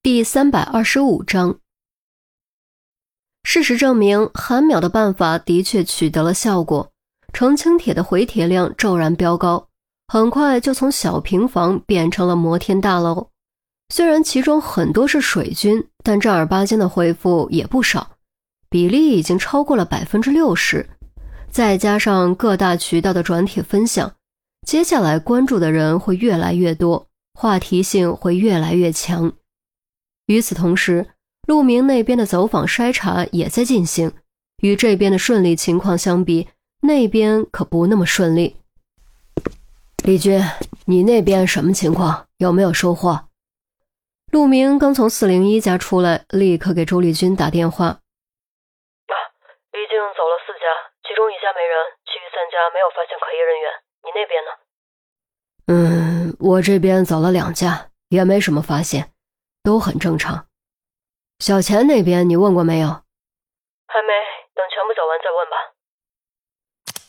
[0.00, 1.58] 第三百二十五章。
[3.42, 6.92] 事实证明，韩淼的办法的确取得了效果，
[7.32, 9.66] 澄清铁的回帖量骤然飙高，
[10.06, 13.30] 很快就从小平房变成了摩天大楼。
[13.92, 18.12] 虽然其中很多是水军，但正儿八经的回复也不少，
[18.70, 20.88] 比例已经超过了百分之六十。
[21.50, 24.14] 再加上各大渠道的转帖分享，
[24.64, 29.32] 接下来关注的人会越来越多，话题性会越来越强。
[30.28, 31.06] 与此同时，
[31.46, 34.12] 陆明那边的走访筛查也在进行。
[34.58, 36.48] 与这边的顺利情况相比，
[36.82, 38.56] 那边可不那么顺利。
[40.04, 40.42] 李军，
[40.84, 42.26] 你那边什么情况？
[42.36, 43.28] 有没有收获？
[44.30, 47.86] 陆明刚从四零一家出来，立刻给周丽君打电话。
[47.86, 47.96] 啊，
[49.72, 50.68] 已经走了四家，
[51.08, 51.72] 其中一家没人，
[52.04, 53.72] 其余三家没有发现可疑人员。
[54.04, 54.50] 你那边呢？
[55.68, 59.10] 嗯，我这边走了两家，也没什么发现。
[59.68, 60.46] 都很正常。
[61.40, 62.88] 小钱那边你问过没有？
[62.88, 64.14] 还没，
[64.54, 65.56] 等全部走完再问吧。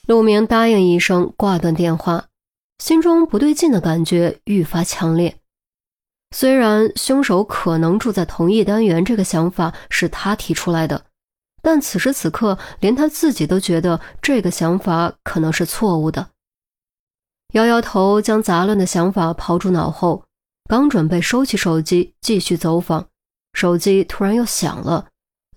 [0.06, 2.26] 陆明答应一声，挂断电话，
[2.78, 5.38] 心中不对劲的感觉愈发强烈。
[6.36, 11.06] 虽然凶手可能住在同一单元，这个想法是他提出来的，
[11.62, 16.32] 但此时此刻，连他自己都觉得这个想法可能是错误的。
[17.54, 20.26] 摇摇头，将杂乱的想法抛诸脑后。
[20.70, 23.08] 刚准备收起手机继续走访，
[23.54, 25.08] 手机突然又响了，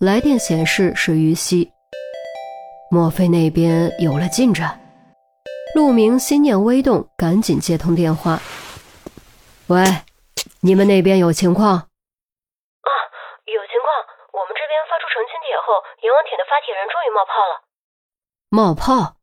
[0.01, 1.71] 来电显示是于西。
[2.91, 4.81] 莫非那边有了进展？
[5.75, 8.41] 陆明心念微动，赶紧接通电话。
[9.67, 9.85] 喂，
[10.61, 11.73] 你们那边有情况？
[11.75, 12.91] 啊，
[13.45, 13.93] 有情况。
[14.33, 17.61] 我们这边发出澄清帖后，阎王帖的发帖人终于冒泡了。
[18.49, 19.17] 冒泡？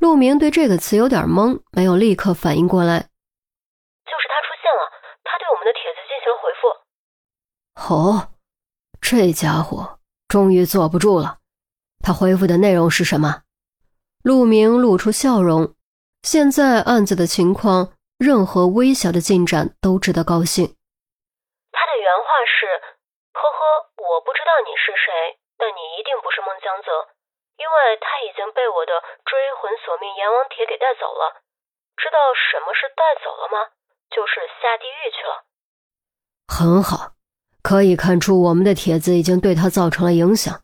[0.00, 3.06] 陆明对这个词有点懵，没有立刻反应过来。
[7.88, 8.28] 哦，
[9.00, 11.38] 这家伙终于坐不住了。
[12.04, 13.42] 他回复的内容是什么？
[14.22, 15.74] 陆明露出笑容。
[16.22, 20.76] 现在案子的情况，任何微小的进展都值得高兴。
[21.72, 22.68] 他的原话是
[23.32, 23.58] ：“呵呵，
[23.96, 26.92] 我不知道你是谁，但你一定不是孟江泽，
[27.56, 31.40] 因为他已经被我的追魂索命阎王帖给带走了。
[31.96, 33.72] 知道什么是带走了吗？
[34.12, 35.48] 就是下地狱去了。”
[36.52, 37.16] 很好。
[37.68, 40.62] 可以看出，我们的帖子已经对他造成了影响。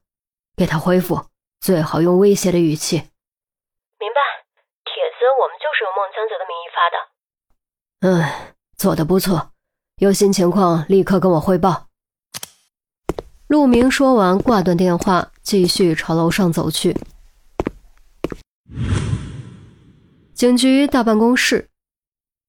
[0.56, 1.26] 给他回复，
[1.60, 2.96] 最好用威胁的语气。
[2.96, 4.20] 明白。
[4.86, 6.96] 帖子我们就是用孟江泽的名义发的。
[8.08, 9.50] 嗯，做的不错。
[9.98, 11.88] 有新情况立刻跟我汇报。
[13.48, 16.96] 陆明说完，挂断电话，继续朝楼上走去。
[20.32, 21.68] 警局大办公室，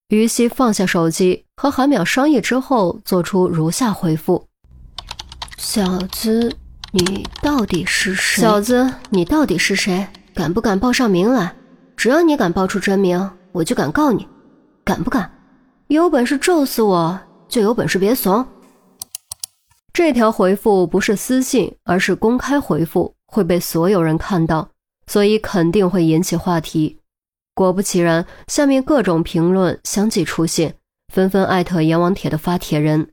[0.08, 1.44] 于西放下手机。
[1.56, 4.46] 和韩淼商议之后，做出如下回复
[5.56, 6.54] ：“小子，
[6.92, 8.42] 你到底是谁？
[8.42, 10.06] 小子，你到底是谁？
[10.34, 11.54] 敢不敢报上名来？
[11.96, 14.28] 只要你敢报出真名，我就敢告你。
[14.84, 15.30] 敢不敢？
[15.88, 17.18] 有本事咒死我，
[17.48, 18.46] 就有本事别怂。”
[19.94, 24.68] 这条回复不是私信，而是公开回复，会被所有人看到，
[25.06, 26.98] 所以肯定会引起话题。
[27.56, 30.74] 果不其然，下面各种评论相继出现。
[31.10, 33.08] 纷纷艾特阎王帖的发帖人，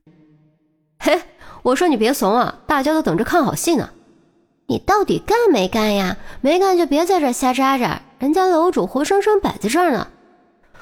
[0.99, 1.21] 嘿，
[1.61, 2.59] 我说你别怂啊！
[2.67, 3.89] 大家都等着看好戏呢。
[4.67, 6.17] 你到底干没干呀？
[6.41, 10.09] 没干就别在这瞎喳喳，人家楼主活生生摆在这儿呢。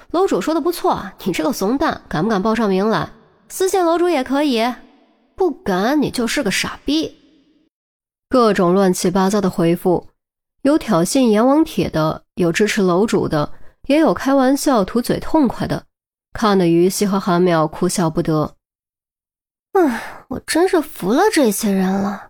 [0.09, 3.09] 楼主说的不错，你这个怂蛋，敢不敢报上名来？
[3.47, 4.73] 私信楼主也可以，
[5.35, 7.15] 不敢你就是个傻逼。
[8.27, 10.07] 各种乱七八糟的回复，
[10.61, 13.53] 有挑衅阎王帖的，有支持楼主的，
[13.87, 15.85] 也有开玩笑图嘴痛快的。
[16.33, 18.55] 看得于西和韩淼哭笑不得。
[19.73, 22.29] 唉，我真是服了这些人了。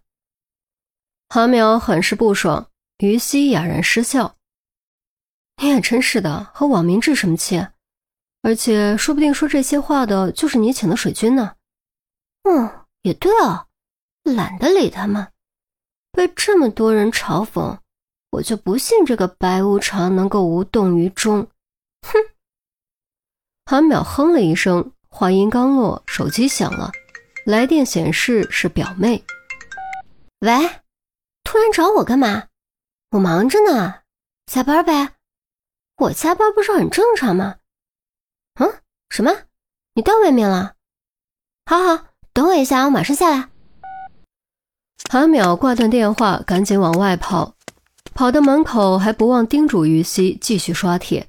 [1.30, 4.36] 韩淼很是不爽，于西哑然失笑
[5.62, 7.68] ：“你也真是的，和网民置什么气？
[8.42, 11.56] 而且说不定说这些话的就是你请的水军呢。”
[12.44, 13.68] 嗯，也对啊，
[14.24, 15.32] 懒得理他们。
[16.12, 17.78] 被这么多人嘲讽，
[18.32, 21.48] 我就不信这个白无常能够无动于衷。
[22.02, 22.18] 哼！
[23.66, 26.92] 韩淼哼了一声，话音刚落，手机响了，
[27.46, 29.24] 来电显示是表妹。
[30.40, 30.52] 喂，
[31.44, 32.48] 突然找我干嘛？
[33.12, 34.02] 我忙着呢，
[34.48, 35.16] 下班呗。
[35.98, 37.58] 我加班不是很正常吗？
[38.56, 39.32] 嗯，什么？
[39.94, 40.76] 你到外面了？
[41.66, 43.50] 好好，等我一下，我马上下来。
[45.10, 47.54] 韩淼挂断电话，赶紧往外跑，
[48.14, 51.28] 跑到门口还不忘叮嘱于西继续刷帖。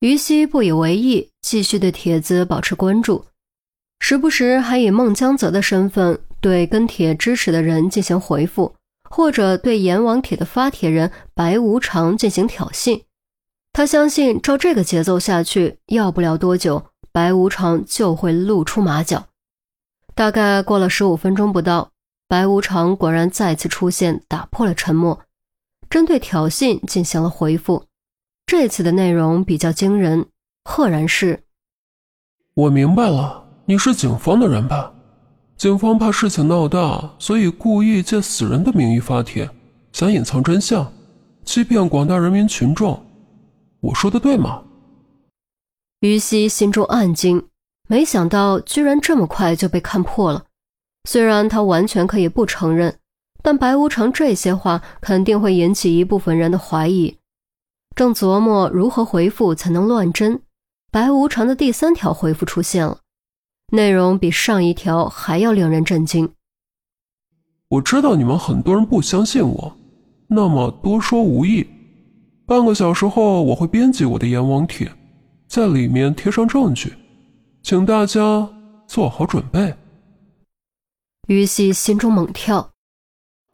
[0.00, 3.24] 于西不以为意，继续对帖子保持关注。
[4.00, 8.76] 时不时还以孟江泽的身份对跟帖支持的人进行回复，
[9.10, 13.02] 或者对阎王帖的发帖人白无常进行挑衅。
[13.72, 19.26] 他相信，照这个节奏下去，要不了多久，白无常就会露出马脚。
[20.14, 21.90] 大概过了十五分钟不到，
[22.28, 25.20] 白无常果然再次出现，打破了沉默，
[25.90, 27.84] 针对挑衅进行了回复。
[28.46, 30.26] 这次的内容比较惊人，
[30.64, 31.44] 赫然是
[32.54, 34.94] ：“我明白了，你是警方的人吧？
[35.56, 39.50] 警方怕事情闹大，所以故意借死人的名义发帖，
[39.92, 40.92] 想隐藏真相，
[41.44, 43.04] 欺骗广大人民群众。
[43.80, 44.62] 我说的对吗？”
[46.00, 47.48] 于西心中暗惊。
[47.90, 50.44] 没想到居然这么快就被看破了。
[51.08, 52.97] 虽然他完全可以不承认，
[53.42, 57.16] 但白无常这些话肯定会引起一部分人的怀疑。
[57.94, 60.40] 正琢磨如何回复才能乱真，
[60.90, 62.98] 白无常的第三条回复出现了，
[63.72, 66.32] 内容比上一条还要令人震惊。
[67.68, 69.76] 我知道你们很多人不相信我，
[70.28, 71.66] 那么多说无益。
[72.46, 74.90] 半个小时后我会编辑我的阎王帖，
[75.48, 76.94] 在里面贴上证据。
[77.62, 78.48] 请大家
[78.86, 79.74] 做好准备。
[81.26, 82.70] 于西心中猛跳，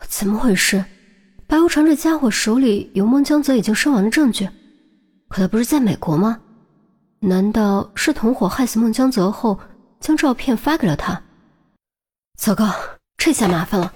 [0.09, 0.85] 怎么回事？
[1.47, 4.49] 白无常这家伙手里有孟江泽已经身亡的证据，
[5.29, 6.41] 可他不是在美国吗？
[7.21, 9.59] 难道是同伙害死孟江泽后，
[10.01, 11.23] 将照片发给了他？
[12.39, 12.71] 糟糕，
[13.17, 13.93] 这下麻烦了！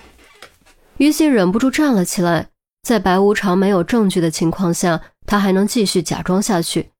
[0.99, 2.49] 于西忍不住站了起来。
[2.83, 6.91] 在白无常没有证据的情况下，他还能继续假装下去。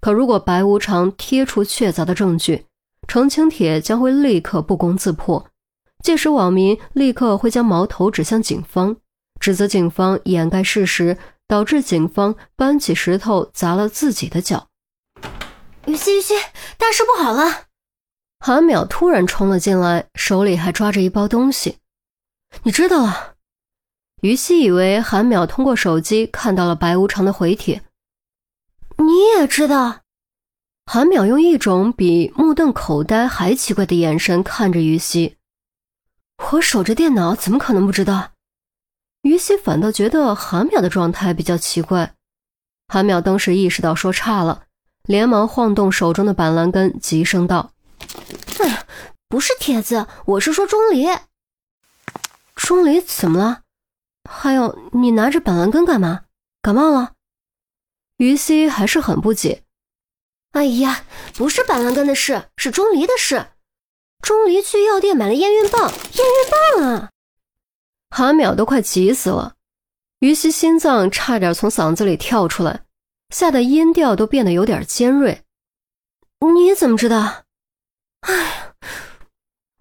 [0.00, 2.66] 可如果白无常贴出确凿的证据，
[3.06, 5.46] 澄清帖将会立刻不攻自破，
[6.02, 8.96] 届时网民立刻会将矛头指向警方，
[9.38, 11.16] 指责警方掩盖事实，
[11.46, 14.68] 导致警方搬起石头砸了自己的脚。
[15.86, 16.34] 于西，于西，
[16.78, 17.64] 大事不好了！
[18.38, 21.76] 韩淼突然冲了进来，手里还抓着一包东西。
[22.62, 23.34] 你知道了？
[24.22, 27.82] 于西以为韩淼通过手机看到了白无常的回帖。
[28.96, 30.00] 你也知道，
[30.86, 35.36] 韩淼用一种比目瞪口呆还奇怪的眼神看着于西。
[36.52, 38.32] 我守着电脑，怎么可能不知道？
[39.22, 42.14] 于西反倒觉得韩淼的状态比较奇怪。
[42.88, 44.64] 韩淼当时意识到说差了，
[45.02, 47.72] 连忙晃动手中的板蓝根，急声道
[48.58, 48.84] ：“哎呀，
[49.28, 51.06] 不是铁子，我是说钟离。
[52.56, 53.62] 钟离怎么了？
[54.28, 56.22] 还有，你拿着板蓝根干嘛？
[56.62, 57.12] 感冒了？”
[58.18, 59.62] 于西还是很不解。
[60.52, 61.04] 哎呀，
[61.34, 63.46] 不是板蓝根的事，是钟离的事。
[64.22, 67.10] 钟离去药店买了验孕棒，验孕棒啊！
[68.10, 69.54] 韩淼都快急死了，
[70.20, 72.84] 于西心脏差点从嗓子里跳出来，
[73.30, 75.42] 吓得音调都变得有点尖锐。
[76.54, 77.44] 你怎么知道？
[78.20, 78.74] 哎呀，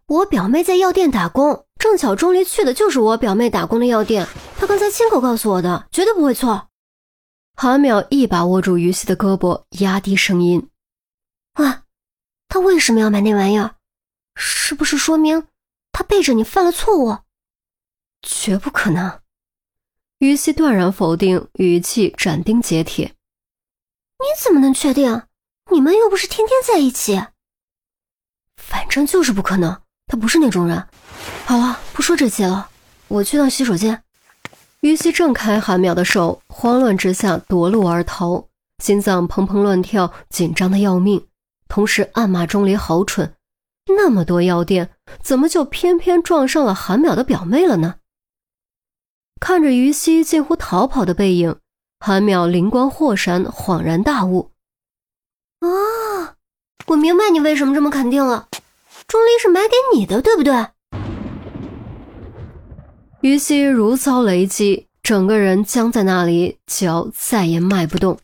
[0.08, 4.28] 我表妹在药店打工，正巧钟离去的就是我表妹打工的药店，
[4.58, 6.68] 她刚才亲口告诉我的，绝对不会错。
[7.56, 10.70] 韩淼一把握住于西的胳膊，压低声音
[11.56, 11.84] ：“啊，
[12.48, 13.76] 他为什么要买那玩意儿？
[14.42, 15.48] 是不是说明
[15.92, 17.18] 他背着你犯了错误
[18.24, 19.20] ？”“绝不可能！”
[20.20, 23.14] 于西断然否定，语气斩钉截铁。
[24.20, 25.24] “你怎么能确定？
[25.72, 27.22] 你们又不是天天在一起。
[28.58, 30.88] ”“反正就是不可能，他不是那种人。
[31.46, 32.70] ”“好了，不说这些了，
[33.08, 34.04] 我去趟洗手间。”
[34.82, 38.48] 于西挣开韩淼的手，慌乱之下夺路而逃，
[38.82, 41.28] 心脏砰砰乱跳，紧张的要命，
[41.68, 43.36] 同时暗骂钟离好蠢，
[43.96, 44.92] 那么多药店，
[45.22, 47.96] 怎么就偏偏撞上了韩淼的表妹了呢？
[49.40, 51.56] 看着于西近乎逃跑的背影，
[52.00, 54.52] 韩淼灵光豁闪，恍然大悟
[55.62, 56.36] ：“啊，
[56.88, 58.48] 我明白你为什么这么肯定了，
[59.08, 60.68] 钟离是买给你的，对不对？”
[63.22, 68.18] 于西如遭雷击，整个人僵在那里，脚再也迈不动。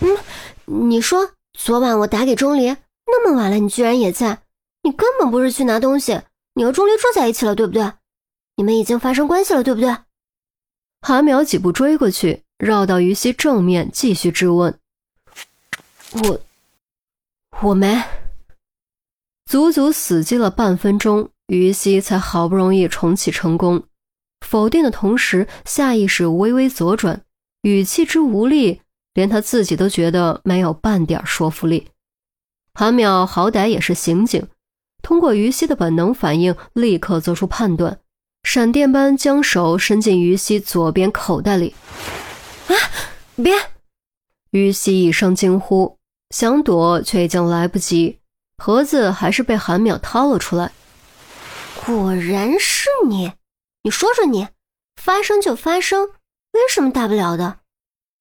[0.00, 0.16] 嗯，
[0.64, 2.76] 你说昨晚我打给钟离，
[3.12, 4.42] 那么晚了，你居然也在？
[4.82, 6.20] 你根本不是去拿东西，
[6.54, 7.92] 你和钟离住在一起了，对不对？
[8.56, 9.96] 你们已经发生关系了，对不对？
[11.02, 14.76] 韩淼几步追过去，绕到于西正面，继续质问
[16.24, 16.40] ：“我，
[17.60, 18.02] 我没。”
[19.46, 21.28] 足足死机了半分钟。
[21.48, 23.82] 于西才好不容易重启成功，
[24.40, 27.22] 否定的同时，下意识微微左转，
[27.60, 28.80] 语气之无力，
[29.12, 31.88] 连他自己都觉得没有半点说服力。
[32.74, 34.48] 韩淼好歹也是刑警，
[35.02, 38.00] 通过于西的本能反应，立刻做出判断，
[38.44, 41.74] 闪电般将手伸进于西左边口袋里。
[42.68, 42.74] 啊！
[43.36, 43.54] 别！
[44.50, 45.98] 于西一声惊呼，
[46.30, 48.18] 想躲却已经来不及。
[48.56, 50.72] 盒子还是被韩淼掏了出来。
[51.84, 53.32] 果然是你，
[53.82, 54.48] 你说说你，
[54.96, 56.08] 发生就发生，
[56.52, 57.58] 没什么大不了的。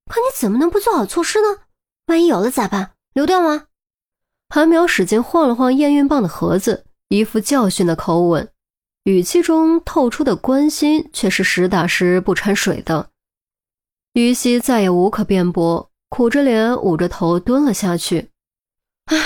[0.09, 1.63] 可你怎么能不做好措施呢？
[2.07, 2.91] 万一有了咋办？
[3.13, 3.67] 流掉吗？
[4.53, 8.51] 韩苗使劲晃了晃验孕棒的盒子，一副教训的口吻，
[9.05, 13.11] 语气中透出的关心却是实打实不掺水的。
[14.11, 18.29] 于西再也无可辩驳，苦着脸捂着头蹲了下去。
[19.05, 19.17] 唉，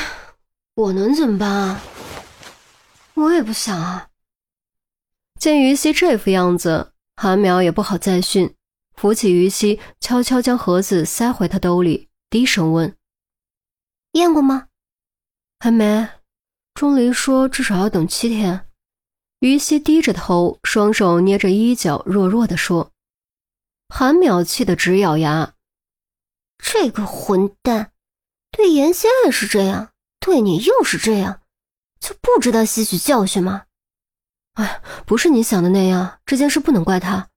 [0.76, 1.82] 我能怎么办啊？
[3.16, 4.10] 我也不想啊。
[5.40, 8.54] 见于西这副样子，韩淼也不好再训，
[8.94, 12.96] 扶起于西，悄悄将盒子塞回他兜里，低声问
[14.14, 14.68] ：“验过吗
[15.60, 16.08] ？”“还没。”
[16.76, 18.68] 钟离说：“至少要等七天。”
[19.40, 22.92] 于西低着头，双手捏着衣角，弱弱的说。
[23.90, 25.54] 韩淼气得直咬牙
[26.58, 27.92] ：“这个混蛋，
[28.52, 31.42] 对妍希也是这样，对你又是这样，
[32.00, 33.66] 就不知道吸取教训吗？”
[34.56, 37.30] 哎，不是你想的那样，这件事不能怪他。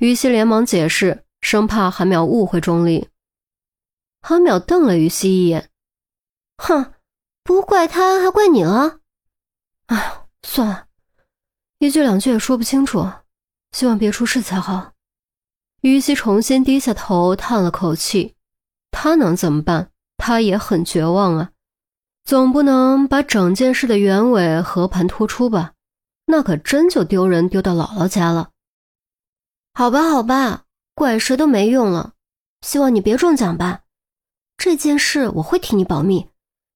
[0.00, 3.08] 于西连忙解释，生怕韩淼误会钟离。
[4.20, 5.70] 韩淼瞪了于西一眼
[6.58, 6.93] ：“哼，
[7.44, 9.00] 不怪他，还怪你了？
[9.86, 10.86] 哎，算了，
[11.78, 13.08] 一句两句也说不清楚，
[13.72, 14.92] 希望别出事才好。”
[15.82, 18.34] 于西重新低下头，叹了口气。
[18.90, 19.90] 他能怎么办？
[20.16, 21.50] 他也很绝望啊，
[22.24, 25.74] 总不能把整件事的原委和盘托出吧？
[26.26, 28.48] 那可真就丢人丢到姥姥家了。
[29.74, 30.62] 好吧，好吧，
[30.94, 32.14] 怪谁都没用了。
[32.62, 33.82] 希望你别中奖吧。
[34.56, 36.30] 这件事我会替你保密，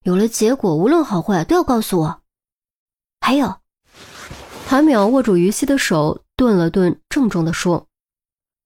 [0.09, 2.23] 有了结果，无论好坏都要告诉我。
[3.21, 3.57] 还有，
[4.67, 7.89] 韩淼握住于西的手，顿了顿，郑重地说：“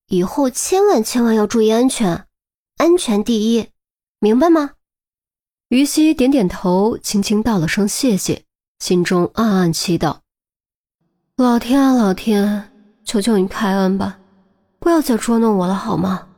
[0.07, 2.29] 以后千万千万要注意安全，
[2.77, 3.71] 安全第一，
[4.21, 4.75] 明白吗？”
[5.67, 8.45] 于西点点头，轻轻道了声谢谢，
[8.79, 10.19] 心中暗暗祈祷。
[11.37, 12.71] 老天啊，老天，
[13.05, 14.21] 求求你开恩吧，
[14.79, 16.29] 不要再捉弄我了，好吗？